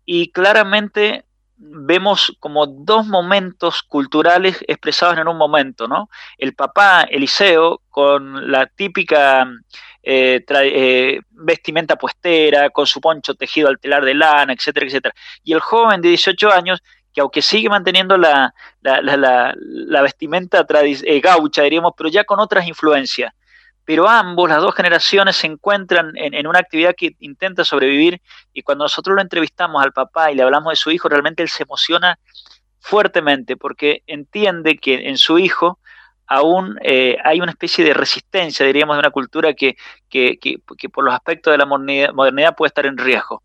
Y 0.05 0.31
claramente 0.31 1.25
vemos 1.57 2.35
como 2.39 2.65
dos 2.65 3.05
momentos 3.05 3.83
culturales 3.83 4.63
expresados 4.67 5.17
en 5.17 5.27
un 5.27 5.37
momento, 5.37 5.89
¿no? 5.89 6.09
El 6.37 6.55
papá 6.55 7.01
Eliseo 7.01 7.81
con 7.89 8.49
la 8.49 8.67
típica 8.67 9.45
eh, 10.01 10.45
eh, 10.47 11.19
vestimenta 11.31 11.97
puestera, 11.97 12.69
con 12.69 12.87
su 12.87 13.01
poncho 13.01 13.35
tejido 13.35 13.67
al 13.67 13.79
telar 13.79 14.05
de 14.05 14.13
lana, 14.13 14.53
etcétera, 14.53 14.85
etcétera. 14.85 15.13
Y 15.43 15.51
el 15.51 15.59
joven 15.59 15.99
de 15.99 16.07
18 16.07 16.51
años 16.53 16.81
que 17.13 17.21
aunque 17.21 17.41
sigue 17.41 17.67
manteniendo 17.69 18.17
la, 18.17 18.53
la, 18.81 20.01
vestimenta 20.03 20.65
gaucha, 21.21 21.63
diríamos, 21.63 21.93
pero 21.97 22.07
ya 22.07 22.23
con 22.23 22.39
otras 22.39 22.67
influencias 22.67 23.33
pero 23.89 24.07
ambos, 24.07 24.47
las 24.47 24.61
dos 24.61 24.75
generaciones, 24.75 25.35
se 25.35 25.47
encuentran 25.47 26.11
en, 26.13 26.45
una 26.45 26.59
actividad 26.59 26.93
que 26.95 27.15
intenta 27.21 27.65
sobrevivir 27.65 28.21
y 28.53 28.61
cuando 28.61 28.85
nosotros 28.85 29.15
lo 29.15 29.21
entrevistamos 29.23 29.83
al 29.83 29.93
papá 29.93 30.31
y 30.31 30.35
le 30.35 30.43
hablamos 30.43 30.73
de 30.73 30.75
su 30.75 30.91
hijo, 30.91 31.09
realmente 31.09 31.41
él 31.41 31.49
se 31.49 31.63
emociona 31.63 32.19
fuertemente 32.79 33.57
porque 33.57 34.03
entiende 34.05 34.77
que 34.77 35.09
en 35.09 35.17
su 35.17 35.39
hijo 35.39 35.79
aún 36.27 36.77
eh, 36.83 37.17
hay 37.23 37.41
una 37.41 37.49
especie 37.49 37.83
de 37.83 37.95
resistencia, 37.95 38.63
diríamos, 38.63 38.95
de 38.95 38.99
una 38.99 39.09
cultura 39.09 39.55
que, 39.55 39.75
que, 40.07 40.37
por 40.93 41.03
los 41.03 41.15
aspectos 41.15 41.51
de 41.51 41.57
la 41.57 41.65
modernidad, 41.65 42.55
puede 42.55 42.67
estar 42.67 42.85
en 42.85 42.95
riesgo. 42.95 43.41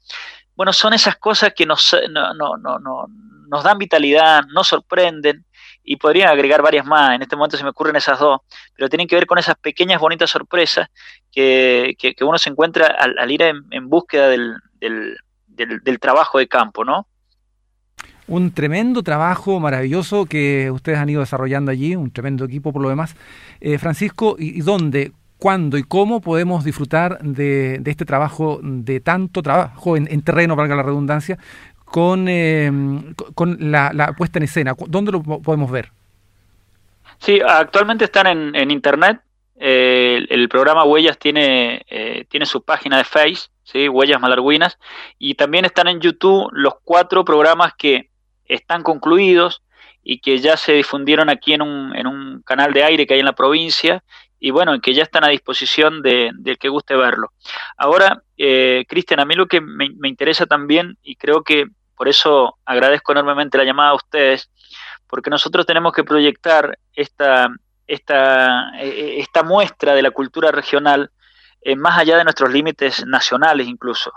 Bueno, 0.54 0.74
son 0.74 0.92
esas 0.92 1.16
cosas 1.16 1.54
que 1.56 1.64
nos, 1.64 1.96
no, 2.10 2.34
no, 2.34 2.58
no, 2.58 3.06
nos 3.48 3.64
dan 3.64 3.78
vitalidad, 3.78 4.44
nos 4.52 4.68
sorprenden 4.68 5.46
y 5.84 5.96
podría 5.96 6.30
agregar 6.30 6.62
varias 6.62 6.86
más, 6.86 7.14
en 7.14 7.22
este 7.22 7.36
momento 7.36 7.56
se 7.56 7.62
me 7.62 7.70
ocurren 7.70 7.96
esas 7.96 8.18
dos, 8.18 8.40
pero 8.74 8.88
tienen 8.88 9.06
que 9.06 9.14
ver 9.14 9.26
con 9.26 9.38
esas 9.38 9.54
pequeñas 9.56 10.00
bonitas 10.00 10.30
sorpresas 10.30 10.88
que, 11.30 11.94
uno 12.22 12.38
se 12.38 12.50
encuentra 12.50 12.86
al, 12.86 13.30
ir 13.30 13.42
en, 13.42 13.88
búsqueda 13.88 14.28
del, 14.28 14.56
del, 14.80 16.00
trabajo 16.00 16.38
de 16.38 16.48
campo, 16.48 16.84
¿no? 16.84 17.06
Un 18.26 18.52
tremendo 18.52 19.02
trabajo 19.02 19.60
maravilloso 19.60 20.24
que 20.24 20.70
ustedes 20.70 20.98
han 20.98 21.10
ido 21.10 21.20
desarrollando 21.20 21.70
allí, 21.70 21.94
un 21.94 22.10
tremendo 22.10 22.46
equipo 22.46 22.72
por 22.72 22.80
lo 22.80 22.88
demás. 22.88 23.14
Eh, 23.60 23.76
Francisco, 23.76 24.36
¿y, 24.38 24.62
dónde, 24.62 25.12
cuándo 25.38 25.76
y 25.76 25.82
cómo 25.82 26.22
podemos 26.22 26.64
disfrutar 26.64 27.18
de, 27.22 27.82
este 27.84 28.06
trabajo, 28.06 28.60
de 28.62 29.00
tanto 29.00 29.42
trabajo 29.42 29.98
en, 29.98 30.22
terreno, 30.22 30.56
valga 30.56 30.74
la 30.74 30.82
redundancia, 30.82 31.38
con, 31.94 32.26
eh, 32.28 32.72
con 33.36 33.56
la, 33.70 34.14
puesta 34.18 34.40
en 34.40 34.42
escena? 34.42 34.74
¿Dónde 34.88 35.12
lo 35.12 35.22
podemos 35.22 35.70
ver? 35.70 35.92
Sí, 37.18 37.40
actualmente 37.40 38.06
están 38.06 38.26
en, 38.56 38.70
internet. 38.72 39.20
Eh, 39.54 40.26
el, 40.28 40.48
programa 40.48 40.82
Huellas 40.82 41.16
tiene, 41.20 41.86
tiene 42.28 42.46
su 42.46 42.64
página 42.64 42.98
de 42.98 43.04
Face, 43.04 43.48
¿sí? 43.62 43.88
Huellas 43.88 44.20
Malarguinas, 44.20 44.76
y 45.20 45.34
también 45.34 45.66
están 45.66 45.86
en 45.86 46.00
YouTube 46.00 46.48
los 46.50 46.74
cuatro 46.82 47.24
programas 47.24 47.74
que 47.78 48.10
están 48.46 48.82
concluidos 48.82 49.62
y 50.02 50.18
que 50.18 50.38
ya 50.38 50.56
se 50.56 50.72
difundieron 50.72 51.30
aquí 51.30 51.52
en 51.52 51.62
un, 51.62 51.94
en 51.94 52.08
un 52.08 52.42
canal 52.42 52.72
de 52.72 52.82
aire 52.82 53.06
que 53.06 53.14
hay 53.14 53.20
en 53.20 53.26
la 53.26 53.36
provincia 53.36 54.02
y 54.44 54.50
bueno, 54.50 54.78
que 54.78 54.92
ya 54.92 55.04
están 55.04 55.24
a 55.24 55.28
disposición 55.28 56.02
de, 56.02 56.30
del 56.34 56.58
que 56.58 56.68
guste 56.68 56.94
verlo. 56.94 57.32
Ahora, 57.78 58.22
eh, 58.36 58.84
Cristian, 58.86 59.20
a 59.20 59.24
mí 59.24 59.34
lo 59.34 59.46
que 59.46 59.62
me, 59.62 59.88
interesa 60.06 60.44
también, 60.44 60.98
y 61.02 61.16
creo 61.16 61.42
que 61.42 61.64
por 61.96 62.08
eso 62.08 62.58
agradezco 62.64 63.12
enormemente 63.12 63.58
la 63.58 63.64
llamada 63.64 63.90
a 63.90 63.94
ustedes, 63.94 64.50
porque 65.06 65.30
nosotros 65.30 65.66
tenemos 65.66 65.92
que 65.92 66.04
proyectar 66.04 66.78
esta, 66.92 67.48
esta, 67.86 68.70
eh, 68.80 69.16
esta 69.18 69.42
muestra 69.42 69.94
de 69.94 70.02
la 70.02 70.10
cultura 70.10 70.50
regional 70.50 71.10
eh, 71.66 71.76
más 71.76 71.98
allá 71.98 72.18
de 72.18 72.24
nuestros 72.24 72.52
límites 72.52 73.06
nacionales 73.06 73.66
incluso. 73.66 74.12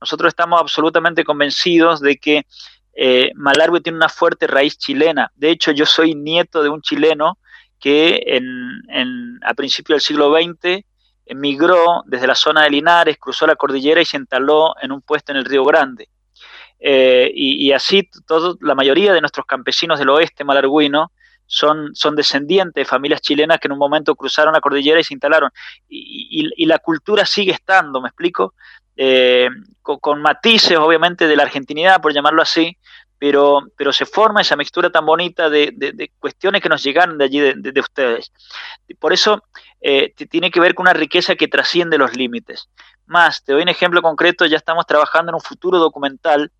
Nosotros 0.00 0.28
estamos 0.28 0.60
absolutamente 0.60 1.24
convencidos 1.24 2.00
de 2.00 2.16
que 2.18 2.46
eh, 2.94 3.32
Malargüe 3.34 3.80
tiene 3.80 3.96
una 3.96 4.08
fuerte 4.08 4.46
raíz 4.46 4.78
chilena. 4.78 5.32
De 5.34 5.50
hecho, 5.50 5.72
yo 5.72 5.86
soy 5.86 6.14
nieto 6.14 6.62
de 6.62 6.68
un 6.68 6.82
chileno 6.82 7.38
que 7.80 8.22
en, 8.26 9.40
a 9.44 9.54
principios 9.54 9.96
del 9.96 10.00
siglo 10.00 10.32
XX 10.32 10.84
emigró 11.26 12.02
desde 12.06 12.26
la 12.26 12.34
zona 12.34 12.62
de 12.62 12.70
Linares, 12.70 13.18
cruzó 13.18 13.46
la 13.46 13.56
cordillera 13.56 14.00
y 14.00 14.04
se 14.04 14.16
instaló 14.16 14.74
en 14.80 14.92
un 14.92 15.02
puesto 15.02 15.32
en 15.32 15.38
el 15.38 15.44
Río 15.44 15.64
Grande. 15.64 16.08
Eh, 16.80 17.30
y, 17.34 17.72
así 17.72 18.08
todo, 18.26 18.58
la 18.60 18.74
mayoría 18.74 19.12
de 19.12 19.20
nuestros 19.20 19.46
campesinos 19.46 19.98
del 19.98 20.10
oeste 20.10 20.44
malarguino 20.44 21.12
son, 21.46 21.94
son 21.94 22.14
descendientes 22.14 22.74
de 22.74 22.84
familias 22.84 23.20
chilenas 23.20 23.58
que 23.58 23.68
en 23.68 23.72
un 23.72 23.78
momento 23.78 24.14
cruzaron 24.14 24.52
la 24.52 24.60
cordillera 24.60 25.00
y 25.00 25.04
se 25.04 25.14
instalaron. 25.14 25.50
y 25.88 26.66
la 26.66 26.78
cultura 26.78 27.24
sigue 27.24 27.52
estando, 27.52 28.00
¿me 28.00 28.08
explico? 28.08 28.54
Eh, 28.96 29.48
con, 29.82 30.22
matices 30.22 30.78
obviamente 30.78 31.26
de 31.26 31.36
la 31.36 31.42
argentinidad, 31.42 32.00
por 32.00 32.14
llamarlo 32.14 32.40
así, 32.40 32.76
pero, 33.18 33.62
pero 33.76 33.92
se 33.92 34.06
forma 34.06 34.40
esa 34.40 34.56
mixtura 34.56 34.90
tan 34.90 35.04
bonita 35.04 35.50
de, 35.50 36.10
cuestiones 36.18 36.62
que 36.62 36.68
nos 36.68 36.82
llegan 36.82 37.18
de 37.18 37.24
allí, 37.24 37.40
de, 37.40 37.80
ustedes. 37.80 38.32
Por 38.98 39.12
eso 39.12 39.42
eh, 39.80 40.14
tiene 40.30 40.50
que 40.50 40.60
ver 40.60 40.74
con 40.74 40.84
una 40.84 40.92
riqueza 40.92 41.34
que 41.34 41.48
trasciende 41.48 41.98
los 41.98 42.16
límites. 42.16 42.70
Más, 43.06 43.44
te 43.44 43.52
doy 43.52 43.62
un 43.62 43.68
ejemplo 43.68 44.00
concreto, 44.00 44.46
ya 44.46 44.56
estamos 44.56 44.86
trabajando 44.86 45.30
en 45.30 45.34
un 45.34 45.40
futuro 45.40 45.78
documental 45.78 46.50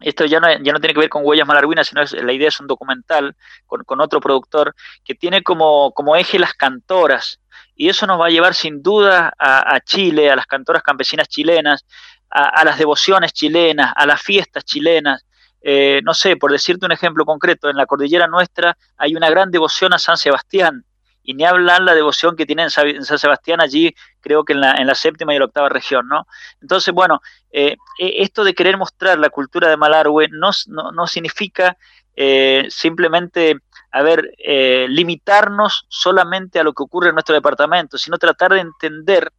esto 0.00 0.24
ya 0.24 0.40
no, 0.40 0.48
ya 0.48 0.72
no 0.72 0.80
tiene 0.80 0.94
que 0.94 1.00
ver 1.00 1.08
con 1.08 1.22
huellas 1.24 1.46
malarguinas, 1.46 1.88
sino 1.88 2.02
es, 2.02 2.12
la 2.12 2.32
idea 2.32 2.48
es 2.48 2.60
un 2.60 2.66
documental 2.66 3.34
con, 3.66 3.82
con 3.84 4.00
otro 4.00 4.20
productor 4.20 4.74
que 5.04 5.14
tiene 5.14 5.42
como, 5.42 5.92
como, 5.92 6.14
eje 6.16 6.38
las 6.38 6.54
cantoras 6.54 7.40
y 7.74 7.88
eso 7.88 8.06
nos 8.06 8.20
va 8.20 8.26
a 8.26 8.30
llevar 8.30 8.54
sin 8.54 8.82
duda 8.82 9.32
a, 9.38 9.80
Chile, 9.80 10.30
a 10.30 10.36
las 10.36 10.46
cantoras 10.46 10.82
campesinas 10.82 11.28
chilenas, 11.28 11.86
a, 12.28 12.64
las 12.64 12.76
devociones 12.76 13.32
chilenas, 13.32 13.92
a 13.94 14.04
las 14.04 14.20
fiestas 14.20 14.64
chilenas. 14.64 15.24
Eh, 15.60 16.00
no 16.04 16.12
sé, 16.12 16.36
por 16.36 16.50
decirte 16.50 16.86
un 16.86 16.92
ejemplo 16.92 17.24
concreto, 17.24 17.70
en 17.70 17.76
la 17.76 17.86
cordillera 17.86 18.26
nuestra 18.26 18.76
hay 18.96 19.14
una 19.14 19.30
gran 19.30 19.50
devoción 19.50 19.92
a 19.92 19.98
San 19.98 20.16
Sebastián, 20.16 20.84
y 21.28 21.34
ni 21.34 21.44
hablar 21.44 21.82
la 21.82 21.94
devoción 21.94 22.36
que 22.36 22.46
tiene 22.46 22.62
en 22.62 22.70
San 22.70 23.18
Sebastián 23.18 23.60
allí, 23.60 23.94
creo 24.18 24.46
que 24.46 24.54
en 24.54 24.62
la, 24.62 24.72
en 24.76 24.86
la 24.86 24.94
séptima 24.94 25.34
y 25.34 25.38
la 25.38 25.44
octava 25.44 25.68
región, 25.68 26.08
¿no? 26.08 26.26
Entonces, 26.62 26.94
bueno, 26.94 27.20
eh, 27.50 27.76
e, 27.98 28.22
esto 28.22 28.44
de 28.44 28.54
querer 28.54 28.78
mostrar 28.78 29.18
la 29.18 29.28
cultura 29.28 29.68
de 29.68 29.76
Malargüe 29.76 30.28
no, 30.30 30.48
no, 30.68 30.90
no 30.90 31.06
significa 31.06 31.76
eh, 32.16 32.66
simplemente, 32.70 33.58
a 33.92 34.00
ver, 34.00 34.32
eh, 34.38 34.86
limitarnos 34.88 35.84
solamente 35.90 36.60
a 36.60 36.62
lo 36.62 36.72
que 36.72 36.82
ocurre 36.82 37.10
en 37.10 37.16
nuestro 37.16 37.34
departamento, 37.34 37.98
sino 37.98 38.16
tratar 38.16 38.54
de 38.54 38.60
entender 38.60 39.30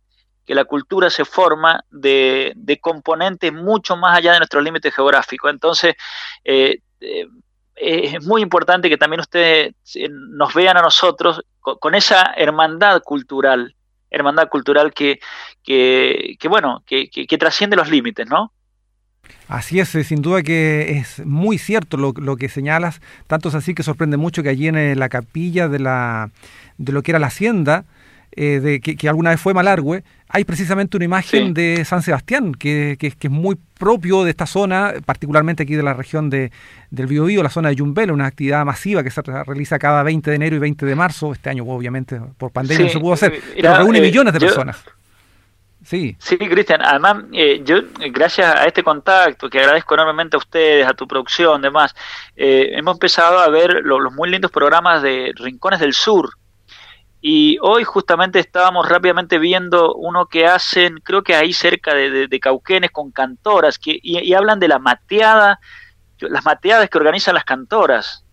que 0.45 0.53
la 0.53 0.65
cultura 0.65 1.09
se 1.09 1.25
forma 1.25 1.83
de, 1.89 2.53
componentes 2.79 3.51
mucho 3.51 3.97
más 3.97 4.15
allá 4.15 4.33
de 4.33 4.37
nuestros 4.37 4.63
límites 4.63 4.93
geográficos. 4.93 5.49
Entonces, 5.49 5.95
eh, 7.79 8.15
es 8.15 8.25
muy 8.25 8.41
importante 8.41 8.89
que 8.89 8.97
también 8.97 9.21
ustedes 9.21 9.73
nos 10.09 10.53
vean 10.53 10.77
a 10.77 10.81
nosotros 10.81 11.41
con, 11.59 11.95
esa 11.95 12.33
hermandad 12.35 13.01
cultural, 13.03 13.75
hermandad 14.09 14.49
cultural 14.49 14.93
que, 14.93 15.19
que, 15.63 16.37
bueno, 16.49 16.83
que, 16.85 17.09
que 17.09 17.37
trasciende 17.37 17.75
los 17.75 17.89
límites, 17.89 18.27
¿no? 18.27 18.51
Así 19.47 19.79
es, 19.79 19.95
eh, 19.95 20.03
sin 20.03 20.21
duda 20.21 20.43
que 20.43 20.99
es 20.99 21.25
muy 21.25 21.57
cierto 21.57 21.97
lo, 21.97 22.13
lo, 22.15 22.37
que 22.37 22.49
señalas, 22.49 23.01
tanto 23.25 23.49
es 23.49 23.55
así 23.55 23.73
que 23.73 23.81
sorprende 23.81 24.15
mucho 24.15 24.43
que 24.43 24.49
allí 24.49 24.67
en 24.67 24.77
eh, 24.77 24.95
la 24.95 25.09
capilla 25.09 25.67
de, 25.67 25.79
la, 25.79 26.29
de 26.77 26.91
lo 26.91 27.01
que 27.01 27.11
era 27.11 27.19
la 27.19 27.27
hacienda, 27.27 27.85
eh, 28.31 28.59
de, 28.59 28.79
que, 28.79 29.09
alguna 29.09 29.31
vez 29.31 29.41
fue 29.41 29.53
Malargüe, 29.53 30.03
hay 30.27 30.43
precisamente 30.43 30.97
una 30.97 31.05
imagen 31.05 31.53
de 31.53 31.83
San 31.85 32.01
Sebastián, 32.01 32.53
que, 32.53 32.97
que, 32.99 33.07
es 33.07 33.31
muy 33.31 33.57
propio 33.77 34.23
de 34.23 34.29
esta 34.29 34.45
zona, 34.45 34.93
particularmente 35.05 35.63
aquí 35.63 35.75
de 35.75 35.83
la 35.83 35.93
región 35.93 36.29
de, 36.29 36.51
del 36.91 37.07
Biobío, 37.07 37.41
la 37.41 37.49
zona 37.49 37.69
de 37.69 37.75
Yumbel, 37.75 38.11
una 38.11 38.27
actividad 38.27 38.63
masiva 38.65 39.03
que 39.03 39.09
se 39.09 39.21
realiza 39.21 39.79
cada 39.79 40.03
20 40.03 40.29
de 40.29 40.35
enero 40.35 40.55
y 40.55 40.59
20 40.59 40.85
de 40.85 40.95
marzo, 40.95 41.33
este 41.33 41.49
año 41.49 41.63
obviamente 41.65 42.21
por 42.37 42.51
pandemia 42.51 42.85
no 42.85 42.91
se 42.91 42.99
pudo 42.99 43.13
hacer, 43.13 43.41
pero 43.55 43.77
reúne 43.77 44.01
millones 44.01 44.33
de 44.33 44.39
personas. 44.39 44.83
Sí. 45.83 46.15
Sí, 46.19 46.37
Cristian. 46.37 46.81
Además, 46.83 47.23
eh, 47.33 47.61
yo, 47.63 47.77
gracias 48.11 48.53
a 48.53 48.65
este 48.65 48.83
contacto, 48.83 49.49
que 49.49 49.59
agradezco 49.59 49.93
enormemente 49.93 50.35
a 50.35 50.39
ustedes, 50.39 50.85
a 50.85 50.93
tu 50.93 51.07
producción, 51.07 51.61
demás, 51.61 51.95
eh, 52.35 52.71
hemos 52.73 52.95
empezado 52.95 53.39
a 53.39 53.49
ver 53.49 53.81
los 53.83 54.13
muy 54.13 54.29
lindos 54.29 54.51
programas 54.51 55.01
de 55.01 55.31
Rincones 55.35 55.79
del 55.79 55.93
Sur. 55.93 56.29
Y 57.21 57.57
hoy 57.61 57.83
justamente 57.83 58.39
estábamos 58.39 58.87
rápidamente 58.87 59.39
viendo 59.39 59.93
uno 59.95 60.27
que 60.27 60.45
hacen, 60.45 60.99
creo 61.03 61.21
que 61.21 61.35
ahí 61.35 61.51
cerca 61.51 61.93
de, 61.93 62.39
Cauquenes, 62.39 62.91
con 62.91 63.11
cantoras, 63.11 63.77
que, 63.77 63.99
y, 64.01 64.33
hablan 64.33 64.59
de 64.59 64.69
la 64.69 64.79
mateada, 64.79 65.59
las 66.19 66.45
mateadas 66.45 66.89
que 66.89 66.97
organizan 66.97 67.35
las 67.35 67.43
cantoras. 67.43 68.23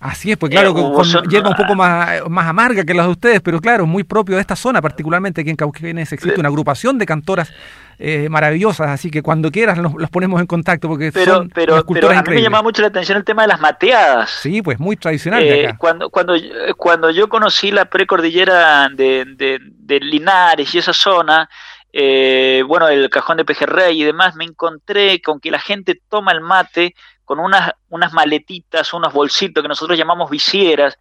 Así 0.00 0.32
es, 0.32 0.36
pues 0.36 0.50
claro, 0.50 0.74
con, 0.74 1.06
hierba 1.28 1.50
un 1.50 1.56
poco 1.56 1.76
más, 1.76 2.28
más 2.28 2.48
amarga 2.48 2.84
que 2.84 2.92
las 2.92 3.06
de 3.06 3.12
ustedes, 3.12 3.40
pero 3.40 3.60
claro, 3.60 3.86
muy 3.86 4.02
propio 4.02 4.34
de 4.34 4.40
esta 4.40 4.56
zona, 4.56 4.82
particularmente 4.82 5.42
aquí 5.42 5.50
en 5.50 5.56
Cauquenes 5.56 6.12
existe 6.12 6.40
una 6.40 6.48
agrupación 6.48 6.98
de 6.98 7.06
cantoras 7.06 7.52
eh, 7.98 8.28
maravillosas, 8.28 8.88
así 8.88 9.10
que 9.10 9.22
cuando 9.22 9.50
quieras 9.50 9.78
los, 9.78 9.92
ponemos 10.10 10.40
en 10.40 10.46
contacto 10.46 10.88
porque 10.88 11.12
pero, 11.12 11.34
son 11.34 11.48
pero, 11.50 11.84
pero 11.86 12.10
a 12.10 12.22
mí 12.22 12.34
me 12.34 12.42
llama 12.42 12.62
mucho 12.62 12.82
la 12.82 12.88
atención 12.88 13.18
el 13.18 13.24
tema 13.24 13.42
de 13.42 13.48
las 13.48 13.60
mateadas. 13.60 14.30
Sí, 14.30 14.62
pues 14.62 14.78
muy 14.78 14.96
tradicional. 14.96 15.42
Eh, 15.42 15.74
cuando, 15.78 16.10
cuando, 16.10 16.34
cuando 16.76 17.10
yo 17.10 17.28
conocí 17.28 17.70
la 17.70 17.84
precordillera 17.84 18.88
de, 18.88 19.24
de, 19.36 19.58
de 19.60 20.00
Linares 20.00 20.74
y 20.74 20.78
esa 20.78 20.92
zona, 20.92 21.48
eh, 21.92 22.64
bueno, 22.66 22.88
el 22.88 23.10
cajón 23.10 23.36
de 23.36 23.44
Pejerrey 23.44 24.00
y 24.00 24.04
demás, 24.04 24.34
me 24.34 24.44
encontré 24.44 25.20
con 25.20 25.40
que 25.40 25.50
la 25.50 25.60
gente 25.60 26.00
toma 26.08 26.32
el 26.32 26.40
mate 26.40 26.94
con 27.24 27.38
unas, 27.38 27.72
unas 27.88 28.12
maletitas, 28.12 28.92
unos 28.94 29.12
bolsitos 29.12 29.62
que 29.62 29.68
nosotros 29.68 29.98
llamamos 29.98 30.30
visieras, 30.30 30.98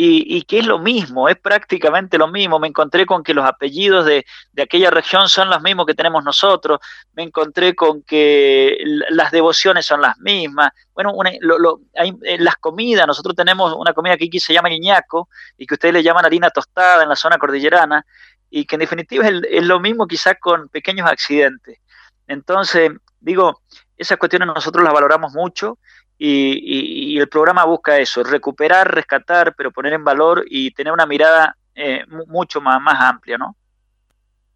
y, 0.00 0.42
que 0.42 0.60
es 0.60 0.66
lo 0.66 0.78
mismo, 0.78 1.28
es 1.28 1.36
prácticamente 1.36 2.18
lo 2.18 2.28
mismo. 2.28 2.60
Me 2.60 2.68
encontré 2.68 3.04
con 3.04 3.24
que 3.24 3.34
los 3.34 3.44
apellidos 3.44 4.06
de, 4.06 4.24
de 4.52 4.62
aquella 4.62 4.90
región 4.90 5.28
son 5.28 5.50
los 5.50 5.60
mismos 5.60 5.86
que 5.86 5.94
tenemos 5.94 6.22
nosotros, 6.22 6.78
me 7.14 7.24
encontré 7.24 7.74
con 7.74 8.02
que 8.04 8.78
las 9.10 9.32
devociones 9.32 9.86
son 9.86 10.00
las 10.00 10.16
mismas. 10.18 10.70
Bueno, 10.94 11.12
hay, 11.24 12.12
eh, 12.22 12.38
las 12.38 12.54
comidas, 12.56 13.08
nosotros 13.08 13.34
tenemos 13.34 13.74
una 13.76 13.92
comida 13.92 14.16
que 14.16 14.26
aquí 14.26 14.38
se 14.38 14.52
llama 14.52 14.68
ñaco 14.68 15.28
y 15.56 15.66
que 15.66 15.74
ustedes 15.74 15.94
le 15.94 16.04
llaman 16.04 16.24
harina 16.24 16.50
tostada 16.50 17.02
en 17.02 17.08
la 17.08 17.16
zona 17.16 17.36
cordillerana, 17.36 18.06
y 18.50 18.66
que 18.66 18.76
en 18.76 18.80
definitiva 18.80 19.26
es, 19.26 19.42
es 19.50 19.66
lo 19.66 19.80
mismo 19.80 20.06
quizás 20.06 20.36
con 20.40 20.68
pequeños 20.68 21.10
accidentes. 21.10 21.80
Entonces, 22.28 22.92
digo, 23.18 23.62
esas 23.96 24.16
cuestiones 24.16 24.46
nosotros 24.46 24.84
las 24.84 24.94
valoramos 24.94 25.32
mucho 25.32 25.78
y, 26.18 27.18
el 27.18 27.28
programa 27.28 27.64
busca 27.64 27.98
eso, 27.98 28.22
recuperar, 28.22 28.92
rescatar, 28.92 29.54
pero 29.56 29.70
poner 29.70 29.92
en 29.92 30.04
valor 30.04 30.44
y 30.48 30.70
tener 30.72 30.92
una 30.92 31.06
mirada 31.06 31.56
eh, 31.74 32.04
mucho 32.26 32.60
más, 32.60 32.80
más 32.80 33.00
amplia, 33.00 33.38
¿no? 33.38 33.54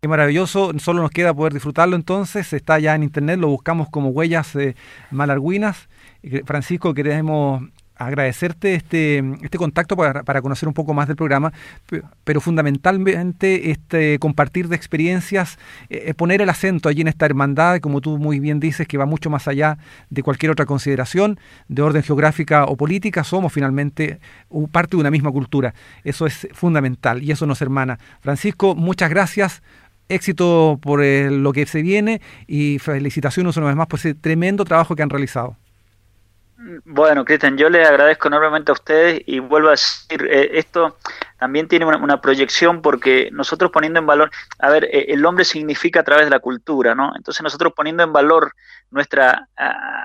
Qué 0.00 0.08
maravilloso, 0.08 0.72
solo 0.80 1.00
nos 1.00 1.12
queda 1.12 1.32
poder 1.32 1.52
disfrutarlo 1.52 1.94
entonces, 1.94 2.52
está 2.52 2.80
ya 2.80 2.96
en 2.96 3.04
internet, 3.04 3.38
lo 3.38 3.46
buscamos 3.46 3.88
como 3.88 4.08
Huellas 4.08 4.56
eh, 4.56 4.74
Malarguinas. 5.12 5.88
Francisco, 6.44 6.92
queremos 6.92 7.62
agradecerte 8.06 8.74
este, 8.74 9.22
este 9.42 9.58
contacto 9.58 9.96
para, 9.96 10.22
para, 10.22 10.42
conocer 10.42 10.68
un 10.68 10.74
poco 10.74 10.94
más 10.94 11.06
del 11.06 11.16
programa, 11.16 11.52
pero 12.24 12.40
fundamentalmente 12.40 13.70
este 13.70 14.18
compartir 14.18 14.68
de 14.68 14.76
experiencias, 14.76 15.58
eh, 15.90 16.04
eh, 16.06 16.14
poner 16.14 16.42
el 16.42 16.48
acento 16.48 16.88
allí 16.88 17.02
en 17.02 17.08
esta 17.08 17.26
hermandad, 17.26 17.80
como 17.80 18.00
tú 18.00 18.18
muy 18.18 18.40
bien 18.40 18.60
dices, 18.60 18.86
que 18.86 18.98
va 18.98 19.06
mucho 19.06 19.30
más 19.30 19.48
allá 19.48 19.78
de 20.10 20.22
cualquier 20.22 20.52
otra 20.52 20.66
consideración 20.66 21.38
de 21.68 21.82
orden 21.82 22.02
geográfica 22.02 22.64
o 22.64 22.76
política, 22.76 23.24
somos 23.24 23.52
finalmente 23.52 24.20
parte 24.70 24.96
de 24.96 25.00
una 25.00 25.10
misma 25.10 25.30
cultura. 25.30 25.74
Eso 26.04 26.26
es 26.26 26.48
fundamental 26.52 27.22
y 27.22 27.30
eso 27.30 27.46
nos 27.46 27.62
hermana. 27.62 27.98
Francisco, 28.20 28.74
muchas 28.74 29.10
gracias 29.10 29.62
éxito 30.08 30.78
por 30.80 31.02
eh, 31.02 31.30
lo 31.30 31.52
que 31.52 31.66
se 31.66 31.82
viene 31.82 32.20
y 32.46 32.78
felicitaciones 32.78 33.56
una 33.56 33.66
vez 33.66 33.76
más 33.76 33.86
por 33.86 33.98
ese 33.98 34.14
tremendo 34.14 34.64
trabajo 34.64 34.94
que 34.94 35.02
han 35.02 35.10
realizado. 35.10 35.56
Bueno, 36.84 37.24
Cristian, 37.24 37.56
yo 37.56 37.68
le 37.68 37.84
agradezco 37.84 38.28
enormemente 38.28 38.70
a 38.70 38.74
ustedes 38.74 39.22
y 39.26 39.40
vuelvo 39.40 39.68
a 39.68 39.72
decir, 39.72 40.28
eh, 40.30 40.50
esto 40.58 40.96
también 41.36 41.66
tiene 41.66 41.84
una, 41.86 42.20
proyección 42.20 42.82
porque 42.82 43.30
nosotros 43.32 43.72
poniendo 43.72 43.98
en 43.98 44.06
valor, 44.06 44.30
a 44.60 44.70
ver, 44.70 44.84
eh, 44.84 45.06
el 45.08 45.26
hombre 45.26 45.44
significa 45.44 46.00
a 46.00 46.04
través 46.04 46.26
de 46.26 46.30
la 46.30 46.38
cultura, 46.38 46.94
¿no? 46.94 47.14
Entonces 47.16 47.42
nosotros 47.42 47.72
poniendo 47.74 48.04
en 48.04 48.12
valor 48.12 48.54
nuestra 48.92 49.48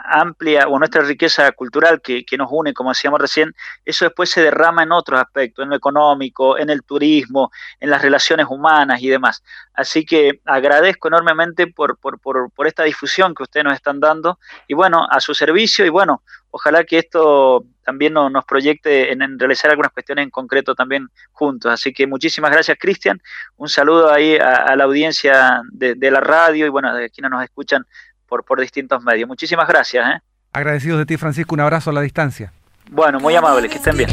amplia 0.05 0.67
o 0.67 0.79
nuestra 0.79 1.03
riqueza 1.03 1.51
cultural 1.51 2.01
que, 2.01 2.25
que, 2.25 2.37
nos 2.37 2.47
une, 2.49 2.73
como 2.73 2.89
decíamos 2.89 3.19
recién, 3.19 3.53
eso 3.85 4.05
después 4.05 4.31
se 4.31 4.41
derrama 4.41 4.81
en 4.81 4.93
otros 4.93 5.19
aspectos, 5.19 5.61
en 5.61 5.69
lo 5.69 5.75
económico, 5.75 6.57
en 6.57 6.71
el 6.71 6.81
turismo, 6.83 7.51
en 7.79 7.91
las 7.91 8.01
relaciones 8.01 8.47
humanas 8.49 9.01
y 9.03 9.09
demás. 9.09 9.43
Así 9.73 10.05
que 10.05 10.41
agradezco 10.45 11.09
enormemente 11.09 11.67
por, 11.67 11.97
por, 11.97 12.19
por, 12.19 12.49
por 12.49 12.65
esta 12.65 12.83
difusión 12.83 13.35
que 13.35 13.43
ustedes 13.43 13.65
nos 13.65 13.73
están 13.73 13.99
dando 13.99 14.39
y 14.67 14.73
bueno, 14.73 15.05
a 15.07 15.19
su 15.19 15.35
servicio 15.35 15.85
y 15.85 15.89
bueno, 15.89 16.23
ojalá 16.51 16.83
que 16.83 16.97
esto 16.99 17.65
también 17.83 18.13
nos 18.13 18.45
proyecte 18.45 19.11
en, 19.11 19.39
realizar 19.39 19.69
algunas 19.71 19.91
cuestiones 19.91 20.23
en 20.23 20.29
concreto 20.29 20.75
también 20.75 21.07
juntos. 21.31 21.71
Así 21.71 21.93
que 21.93 22.07
muchísimas 22.07 22.51
gracias, 22.51 22.77
Cristian. 22.79 23.21
Un 23.55 23.69
saludo 23.69 24.11
ahí 24.11 24.35
a, 24.37 24.75
la 24.75 24.83
audiencia 24.83 25.61
de, 25.71 25.95
la 26.11 26.19
radio 26.19 26.65
y 26.65 26.69
bueno, 26.69 26.93
de 26.93 27.09
quienes 27.09 27.31
nos 27.31 27.43
escuchan 27.43 27.85
por, 28.27 28.43
por 28.43 28.59
distintos 28.59 29.01
medios. 29.03 29.27
Muchísimas 29.27 29.67
gracias. 29.67 30.15
¿eh? 30.15 30.19
Agradecidos 30.53 30.99
de 30.99 31.05
ti, 31.05 31.17
Francisco. 31.17 31.55
Un 31.55 31.61
abrazo 31.61 31.91
a 31.91 31.93
la 31.93 32.01
distancia. 32.01 32.51
Bueno, 32.89 33.19
muy 33.19 33.35
amable, 33.35 33.69
que 33.69 33.75
estén 33.75 33.97
bien. 33.97 34.05